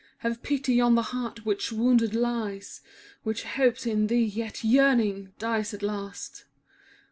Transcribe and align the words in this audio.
Have 0.25 0.41
pity 0.41 0.81
on 0.81 0.95
the 0.95 1.03
heart 1.13 1.45
which 1.45 1.71
wounded 1.71 2.15
lies. 2.15 2.81
Which 3.21 3.43
hopes 3.43 3.85
in 3.85 4.07
thee, 4.07 4.25
yet, 4.25 4.63
yearning, 4.63 5.33
dies 5.37 5.75
at 5.75 5.83
last. 5.83 6.45